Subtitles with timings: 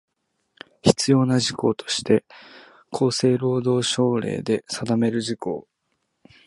[0.81, 2.25] 必要な事項として
[2.91, 5.67] 厚生労働省令で定める事項